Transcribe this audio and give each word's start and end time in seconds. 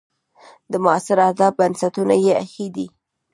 د 0.71 0.73
معاصر 0.83 1.19
ادب 1.29 1.53
بنسټونه 1.59 2.15
یې 2.25 2.33
ایښي 2.41 2.67
دي. 2.75 2.87